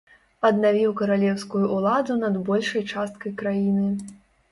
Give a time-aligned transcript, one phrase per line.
[0.47, 3.87] Аднавіў каралеўскую ўладу над большай часткай краіны.